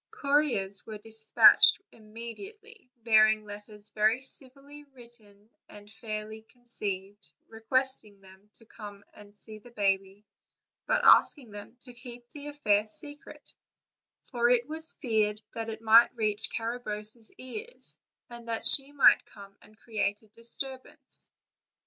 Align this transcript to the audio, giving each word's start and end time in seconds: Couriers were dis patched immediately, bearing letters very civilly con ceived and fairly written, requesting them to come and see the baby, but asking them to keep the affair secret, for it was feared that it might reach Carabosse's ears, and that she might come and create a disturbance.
Couriers 0.09 0.83
were 0.87 0.97
dis 0.97 1.31
patched 1.31 1.79
immediately, 1.91 2.89
bearing 3.03 3.45
letters 3.45 3.89
very 3.91 4.19
civilly 4.19 4.83
con 4.83 5.03
ceived 5.03 5.49
and 5.69 5.91
fairly 5.91 6.43
written, 6.55 7.17
requesting 7.47 8.19
them 8.19 8.49
to 8.53 8.65
come 8.65 9.03
and 9.13 9.37
see 9.37 9.59
the 9.59 9.69
baby, 9.69 10.25
but 10.87 11.03
asking 11.05 11.51
them 11.51 11.77
to 11.81 11.93
keep 11.93 12.27
the 12.31 12.47
affair 12.47 12.87
secret, 12.87 13.53
for 14.23 14.49
it 14.49 14.67
was 14.67 14.93
feared 14.93 15.39
that 15.53 15.69
it 15.69 15.83
might 15.83 16.09
reach 16.15 16.49
Carabosse's 16.49 17.31
ears, 17.37 17.99
and 18.27 18.47
that 18.47 18.65
she 18.65 18.91
might 18.91 19.23
come 19.27 19.55
and 19.61 19.77
create 19.77 20.23
a 20.23 20.27
disturbance. 20.29 21.29